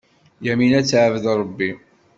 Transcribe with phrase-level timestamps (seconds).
[0.45, 1.71] Yamina ad teɛbed Ṛebbi.